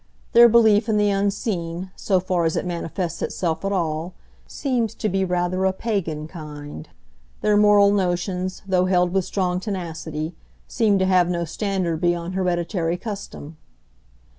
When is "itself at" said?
3.21-3.71